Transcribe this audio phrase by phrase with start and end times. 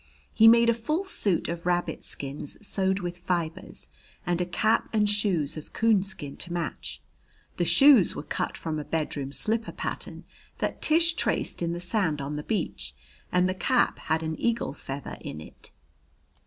[0.33, 3.87] He made a full suit of rabbit skins sewed with fibers,
[4.25, 7.03] and a cap and shoes of coonskin to match.
[7.57, 10.23] The shoes were cut from a bedroom slipper pattern
[10.57, 12.95] that Tish traced in the sand on the beach,
[13.31, 15.69] and the cap had an eagle feather in it.